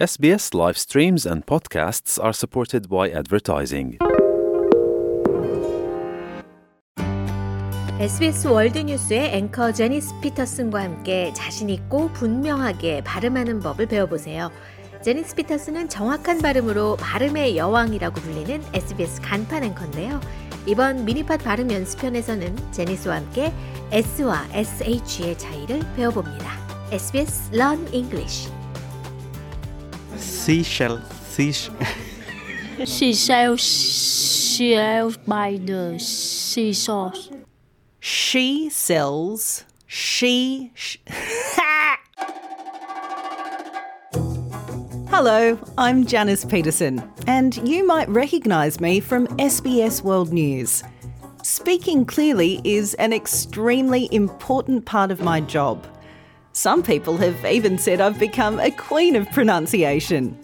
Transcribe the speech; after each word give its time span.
SBS 0.00 0.54
live 0.54 0.78
streams 0.78 1.26
and 1.26 1.44
podcasts 1.44 2.18
are 2.18 2.32
supported 2.32 2.88
by 2.88 3.10
advertising. 3.10 3.98
SBS 8.00 8.46
월드뉴스의 8.46 9.36
앵커 9.36 9.72
제니스 9.72 10.18
피터슨과 10.22 10.82
함께 10.82 11.34
자신 11.34 11.68
있고 11.68 12.08
분명하게 12.14 13.04
발음하는 13.04 13.60
법을 13.60 13.88
배워보세요. 13.88 14.50
제니스 15.02 15.36
피터슨은 15.36 15.90
정확한 15.90 16.38
발음으로 16.38 16.96
발음의 16.96 17.58
여왕이라고 17.58 18.22
불리는 18.22 18.62
SBS 18.72 19.20
간판 19.20 19.64
앵커인데요. 19.64 20.18
이번 20.64 21.04
미니팟 21.04 21.36
발음 21.36 21.70
연습편에서는 21.70 22.72
제니스와 22.72 23.16
함께 23.16 23.52
S와 23.92 24.46
SH의 24.52 25.36
차이를 25.36 25.80
배워봅니다. 25.94 26.52
SBS 26.90 27.50
Learn 27.52 27.86
English 27.92 28.50
Seashell, 30.50 31.00
seashell. 31.28 31.76
She 32.84 33.14
sails, 33.14 33.62
sails 33.62 35.16
by 35.18 35.60
the 35.64 35.96
seashore. 36.00 37.12
She 38.00 38.68
sells. 38.68 39.64
She. 39.86 40.72
Sh- 40.74 40.96
Hello, 45.08 45.56
I'm 45.78 46.04
Janice 46.04 46.44
Petersen, 46.44 47.00
and 47.28 47.56
you 47.68 47.86
might 47.86 48.08
recognise 48.08 48.80
me 48.80 48.98
from 48.98 49.28
SBS 49.38 50.02
World 50.02 50.32
News. 50.32 50.82
Speaking 51.44 52.04
clearly 52.04 52.60
is 52.64 52.94
an 52.94 53.12
extremely 53.12 54.08
important 54.10 54.84
part 54.84 55.12
of 55.12 55.20
my 55.20 55.40
job. 55.40 55.86
Some 56.52 56.82
people 56.82 57.16
have 57.18 57.44
even 57.44 57.78
said 57.78 58.00
I've 58.00 58.18
become 58.18 58.58
a 58.58 58.72
queen 58.72 59.14
of 59.14 59.30
pronunciation. 59.30 60.36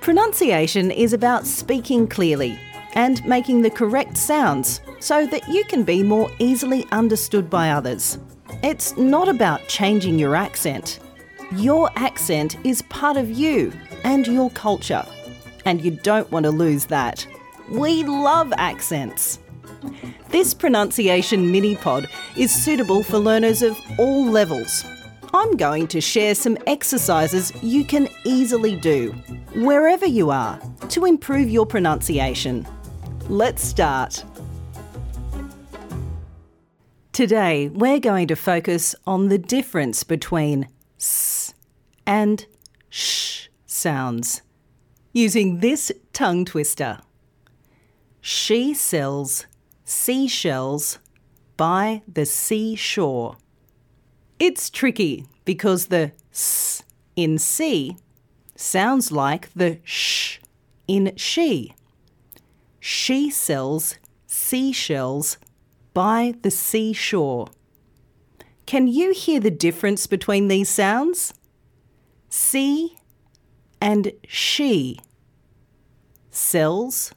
Pronunciation 0.00 0.90
is 0.90 1.12
about 1.12 1.46
speaking 1.46 2.08
clearly 2.08 2.58
and 2.94 3.24
making 3.24 3.62
the 3.62 3.70
correct 3.70 4.16
sounds 4.16 4.80
so 4.98 5.24
that 5.26 5.48
you 5.48 5.64
can 5.64 5.84
be 5.84 6.02
more 6.02 6.30
easily 6.40 6.84
understood 6.90 7.48
by 7.48 7.70
others. 7.70 8.18
It's 8.62 8.96
not 8.96 9.28
about 9.28 9.66
changing 9.68 10.18
your 10.18 10.34
accent. 10.34 10.98
Your 11.52 11.90
accent 11.94 12.56
is 12.64 12.82
part 12.82 13.16
of 13.16 13.30
you 13.30 13.72
and 14.02 14.26
your 14.26 14.50
culture, 14.50 15.04
and 15.64 15.82
you 15.84 15.92
don't 15.92 16.30
want 16.32 16.44
to 16.44 16.50
lose 16.50 16.86
that. 16.86 17.26
We 17.70 18.02
love 18.02 18.52
accents. 18.56 19.38
This 20.30 20.54
pronunciation 20.54 21.52
mini 21.52 21.76
pod 21.76 22.08
is 22.36 22.50
suitable 22.50 23.02
for 23.02 23.18
learners 23.18 23.62
of 23.62 23.78
all 23.98 24.24
levels. 24.24 24.84
I'm 25.44 25.58
going 25.58 25.88
to 25.88 26.00
share 26.00 26.34
some 26.34 26.56
exercises 26.66 27.52
you 27.62 27.84
can 27.84 28.08
easily 28.24 28.76
do, 28.76 29.10
wherever 29.56 30.06
you 30.06 30.30
are, 30.30 30.58
to 30.88 31.04
improve 31.04 31.50
your 31.50 31.66
pronunciation. 31.66 32.66
Let's 33.28 33.62
start. 33.62 34.24
Today, 37.12 37.68
we're 37.68 38.00
going 38.00 38.26
to 38.28 38.36
focus 38.36 38.94
on 39.06 39.28
the 39.28 39.36
difference 39.36 40.02
between 40.02 40.66
s 40.98 41.52
and 42.06 42.46
sh 42.88 43.48
sounds 43.66 44.40
using 45.12 45.60
this 45.60 45.92
tongue 46.14 46.46
twister. 46.46 47.00
She 48.22 48.72
sells 48.72 49.44
seashells 49.84 51.00
by 51.58 52.00
the 52.08 52.24
seashore. 52.24 53.36
It's 54.38 54.70
tricky 54.70 55.26
because 55.44 55.86
the 55.86 56.12
s 56.32 56.82
in 57.16 57.38
sea 57.38 57.96
sounds 58.56 59.12
like 59.12 59.52
the 59.54 59.78
sh 59.84 60.38
in 60.86 61.12
she. 61.16 61.74
She 62.80 63.30
sells 63.30 63.96
seashells 64.26 65.38
by 65.92 66.34
the 66.42 66.50
seashore. 66.50 67.48
Can 68.66 68.86
you 68.86 69.12
hear 69.12 69.40
the 69.40 69.50
difference 69.50 70.06
between 70.06 70.48
these 70.48 70.68
sounds? 70.68 71.34
See 72.28 72.96
and 73.80 74.12
she. 74.26 74.98
Sells 76.30 77.12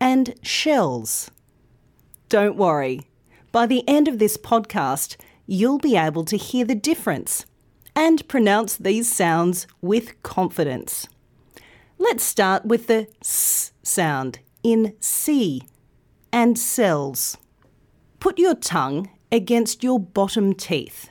and 0.00 0.34
shells. 0.42 1.30
Don't 2.28 2.56
worry. 2.56 3.00
By 3.52 3.66
the 3.66 3.86
end 3.88 4.08
of 4.08 4.18
this 4.18 4.36
podcast, 4.36 5.16
you'll 5.46 5.78
be 5.78 5.96
able 5.96 6.24
to 6.24 6.36
hear 6.36 6.64
the 6.64 6.74
difference 6.74 7.46
and 7.96 8.26
pronounce 8.28 8.76
these 8.76 9.10
sounds 9.12 9.66
with 9.80 10.22
confidence. 10.22 11.08
Let's 11.98 12.24
start 12.24 12.64
with 12.64 12.86
the 12.86 13.08
s 13.20 13.72
sound 13.82 14.40
in 14.62 14.94
see 15.00 15.62
and 16.32 16.58
sells. 16.58 17.36
Put 18.18 18.38
your 18.38 18.54
tongue 18.54 19.10
against 19.30 19.84
your 19.84 20.00
bottom 20.00 20.54
teeth. 20.54 21.10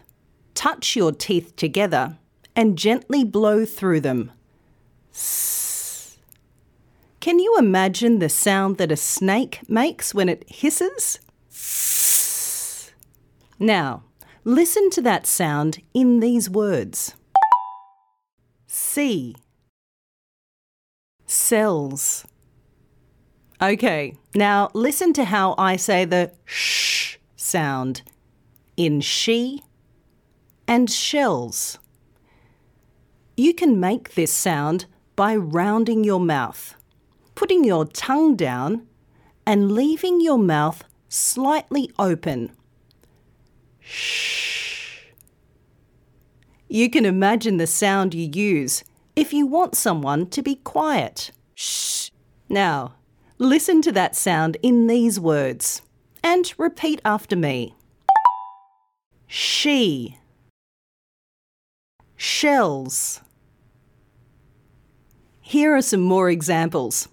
Touch 0.53 0.95
your 0.95 1.11
teeth 1.11 1.55
together 1.55 2.17
and 2.55 2.77
gently 2.77 3.23
blow 3.23 3.65
through 3.65 4.01
them. 4.01 4.31
Can 7.19 7.39
you 7.39 7.55
imagine 7.57 8.19
the 8.19 8.29
sound 8.29 8.77
that 8.77 8.91
a 8.91 8.97
snake 8.97 9.61
makes 9.69 10.13
when 10.13 10.27
it 10.27 10.43
hisses? 10.49 11.19
Now, 13.59 14.03
listen 14.45 14.89
to 14.89 15.01
that 15.01 15.25
sound 15.25 15.81
in 15.93 16.19
these 16.19 16.49
words 16.49 17.15
C. 18.67 19.35
sells. 21.25 22.25
Okay, 23.61 24.17
now 24.35 24.69
listen 24.73 25.13
to 25.13 25.25
how 25.25 25.55
I 25.57 25.77
say 25.77 26.03
the 26.03 26.31
sh 26.43 27.17
sound 27.37 28.01
in 28.75 28.99
she 28.99 29.61
and 30.67 30.89
shells. 30.89 31.79
You 33.37 33.53
can 33.53 33.79
make 33.79 34.15
this 34.15 34.33
sound 34.33 34.85
by 35.15 35.35
rounding 35.35 36.03
your 36.03 36.19
mouth, 36.19 36.75
putting 37.35 37.63
your 37.63 37.85
tongue 37.85 38.35
down, 38.35 38.87
and 39.45 39.71
leaving 39.71 40.19
your 40.19 40.37
mouth 40.37 40.83
slightly 41.07 41.91
open. 41.97 42.51
Shh. 43.83 45.01
You 46.67 46.89
can 46.89 47.05
imagine 47.05 47.57
the 47.57 47.67
sound 47.67 48.13
you 48.13 48.29
use 48.33 48.83
if 49.15 49.33
you 49.33 49.45
want 49.45 49.75
someone 49.75 50.27
to 50.27 50.41
be 50.41 50.55
quiet. 50.55 51.31
Shh. 51.53 52.09
Now, 52.49 52.95
listen 53.37 53.81
to 53.83 53.91
that 53.91 54.15
sound 54.15 54.57
in 54.63 54.87
these 54.87 55.19
words 55.19 55.81
and 56.23 56.51
repeat 56.57 57.01
after 57.05 57.35
me. 57.35 57.75
She. 59.27 60.17
Shells. 62.15 63.21
Here 65.41 65.75
are 65.75 65.81
some 65.81 66.01
more 66.01 66.29
examples. 66.29 67.09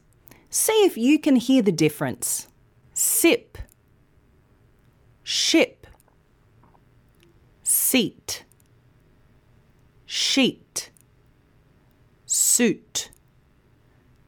See 0.49 0.85
if 0.85 0.97
you 0.97 1.19
can 1.19 1.37
hear 1.37 1.63
the 1.63 1.73
difference. 1.73 2.49
Sip. 2.95 3.59
Ship. 5.23 5.87
Seat. 7.91 8.45
Sheet. 10.07 10.91
Suit. 12.25 13.11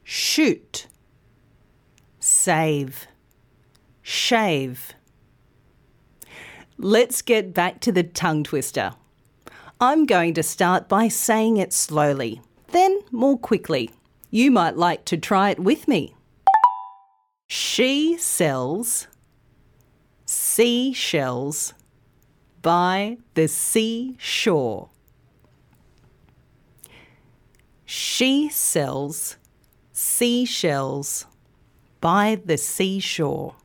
Shoot. 0.03 0.87
Save. 2.19 3.07
Shave. 4.01 4.93
Let's 6.77 7.21
get 7.21 7.53
back 7.53 7.79
to 7.79 7.93
the 7.93 8.03
tongue 8.03 8.43
twister. 8.43 8.95
I'm 9.79 10.05
going 10.05 10.33
to 10.33 10.43
start 10.43 10.89
by 10.89 11.07
saying 11.07 11.55
it 11.55 11.71
slowly, 11.71 12.41
then 12.73 12.99
more 13.13 13.37
quickly. 13.37 13.91
You 14.29 14.51
might 14.51 14.75
like 14.75 15.05
to 15.05 15.15
try 15.15 15.51
it 15.51 15.59
with 15.61 15.87
me. 15.87 16.15
She 17.47 18.17
sells 18.17 19.07
seashells 20.25 21.73
by 22.63 23.17
the 23.35 23.47
seashore. 23.47 24.89
She 27.85 28.49
sells 28.49 29.37
seashells 29.91 31.27
by 32.01 32.41
the 32.43 32.57
seashore. 32.57 33.55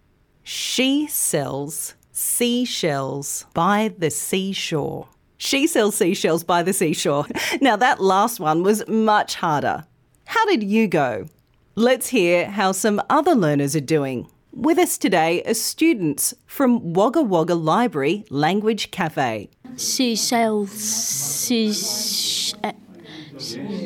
She 0.42 1.06
sells 1.06 1.94
seashells 2.12 3.46
by 3.54 3.94
the 3.96 4.10
seashore. 4.10 5.08
She 5.38 5.66
sells 5.66 5.94
seashells 5.94 6.44
by 6.44 6.62
the 6.62 6.72
seashore. 6.72 7.26
Now, 7.62 7.76
that 7.76 8.00
last 8.00 8.40
one 8.40 8.62
was 8.62 8.86
much 8.88 9.36
harder. 9.36 9.86
How 10.26 10.44
did 10.46 10.62
you 10.62 10.88
go? 10.88 11.26
Let's 11.74 12.08
hear 12.08 12.50
how 12.50 12.72
some 12.72 13.00
other 13.08 13.34
learners 13.34 13.76
are 13.76 13.80
doing. 13.80 14.28
With 14.58 14.78
us 14.78 14.98
today 14.98 15.40
are 15.46 15.54
students 15.54 16.34
from 16.44 16.92
Wagga 16.92 17.22
Wagga 17.22 17.54
Library 17.54 18.24
Language 18.28 18.90
Cafe. 18.90 19.48
She 19.76 20.16
sells 20.16 20.72
sea, 20.72 21.72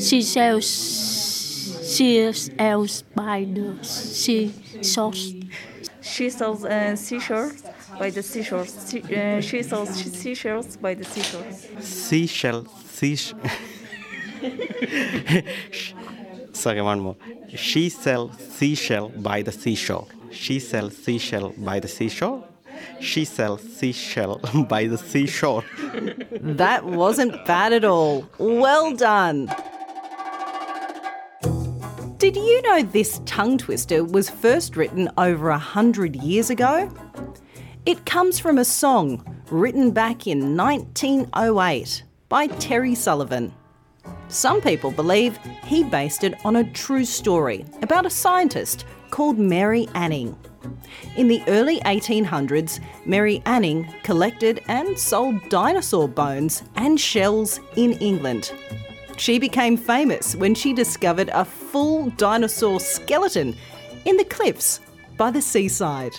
seashells, 0.00 0.66
seashells 1.84 3.02
by 3.14 3.44
the 3.44 3.76
seashore. 3.82 5.12
She 6.00 6.30
sells 6.30 6.64
uh, 6.64 6.96
seashores 6.96 7.62
by 7.98 8.08
the 8.08 8.22
seashore. 8.22 8.64
She, 8.64 9.02
uh, 9.14 9.42
she 9.42 9.62
sells 9.62 9.90
seashells 9.90 10.78
by 10.78 10.94
the 10.94 11.04
seashore. 11.04 11.44
Seashell, 11.80 12.64
seashell. 12.86 13.38
Sorry, 16.54 16.80
one 16.80 17.00
more. 17.00 17.16
She 17.54 17.90
sells 17.90 18.38
seashell 18.38 19.10
by 19.10 19.42
the 19.42 19.52
seashore. 19.52 20.06
She 20.32 20.58
sells 20.58 20.96
seashell 20.96 21.54
by 21.58 21.78
the 21.80 21.88
seashore. 21.88 22.44
She 23.00 23.24
sells 23.24 23.62
seashell 23.62 24.40
by 24.68 24.86
the 24.86 24.98
seashore. 24.98 25.64
That 26.42 26.84
wasn't 26.84 27.44
bad 27.46 27.72
at 27.72 27.84
all. 27.84 28.28
Well 28.38 28.94
done. 28.96 29.54
Did 32.18 32.36
you 32.36 32.62
know 32.62 32.82
this 32.82 33.20
tongue 33.26 33.58
twister 33.58 34.04
was 34.04 34.28
first 34.28 34.76
written 34.76 35.08
over 35.18 35.50
a 35.50 35.58
hundred 35.58 36.16
years 36.16 36.50
ago? 36.50 36.90
It 37.86 38.06
comes 38.06 38.38
from 38.38 38.58
a 38.58 38.64
song 38.64 39.24
written 39.50 39.92
back 39.92 40.26
in 40.26 40.56
1908 40.56 42.04
by 42.28 42.46
Terry 42.46 42.94
Sullivan. 42.94 43.52
Some 44.28 44.60
people 44.60 44.90
believe 44.90 45.38
he 45.64 45.84
based 45.84 46.24
it 46.24 46.34
on 46.44 46.56
a 46.56 46.70
true 46.72 47.04
story 47.04 47.64
about 47.82 48.06
a 48.06 48.10
scientist 48.10 48.84
called 49.12 49.38
Mary 49.38 49.86
Anning. 49.94 50.36
In 51.16 51.28
the 51.28 51.42
early 51.46 51.78
1800s, 51.80 52.80
Mary 53.06 53.40
Anning 53.46 53.86
collected 54.02 54.60
and 54.66 54.98
sold 54.98 55.48
dinosaur 55.48 56.08
bones 56.08 56.64
and 56.74 56.98
shells 56.98 57.60
in 57.76 57.92
England. 57.94 58.52
She 59.18 59.38
became 59.38 59.76
famous 59.76 60.34
when 60.34 60.54
she 60.56 60.72
discovered 60.72 61.30
a 61.32 61.44
full 61.44 62.10
dinosaur 62.16 62.80
skeleton 62.80 63.54
in 64.06 64.16
the 64.16 64.24
cliffs 64.24 64.80
by 65.16 65.30
the 65.30 65.42
seaside. 65.42 66.16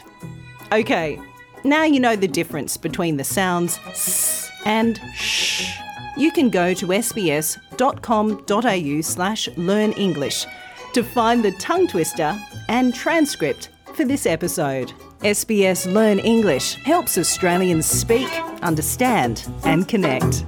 Okay, 0.72 1.20
now 1.64 1.84
you 1.84 2.00
know 2.00 2.16
the 2.16 2.28
difference 2.28 2.78
between 2.78 3.18
the 3.18 3.24
sounds 3.24 3.80
s 3.88 4.52
and 4.66 5.02
sh. 5.16 5.68
You 6.16 6.32
can 6.32 6.52
go 6.52 6.76
to 6.76 6.86
sbs.com.au 6.86 7.42
slash 9.02 9.50
learn 9.58 9.92
English 9.94 10.46
to 10.94 11.04
find 11.04 11.44
the 11.44 11.52
tongue 11.54 11.88
twister 11.88 12.38
and 12.70 12.94
transcript 12.94 13.70
for 13.96 14.06
this 14.06 14.26
episode. 14.26 14.92
SBS 15.22 15.92
Learn 15.92 16.20
English 16.20 16.76
helps 16.76 17.18
Australians 17.18 17.86
speak, 17.86 18.30
understand, 18.62 19.50
and 19.64 19.88
connect. 19.88 20.46